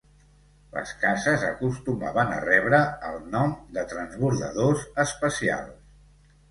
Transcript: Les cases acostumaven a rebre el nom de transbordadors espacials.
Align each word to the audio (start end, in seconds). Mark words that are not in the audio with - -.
Les 0.77 0.93
cases 1.03 1.45
acostumaven 1.49 2.33
a 2.39 2.39
rebre 2.47 2.81
el 3.11 3.21
nom 3.37 3.55
de 3.79 3.87
transbordadors 3.95 4.89
espacials. 5.09 5.81